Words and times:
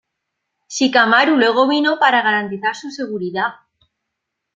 Shikamaru 0.67 1.37
luego 1.37 1.67
vino 1.69 1.99
para 1.99 2.23
garantizar 2.23 2.75
su 2.75 2.89
seguridad. 2.89 3.51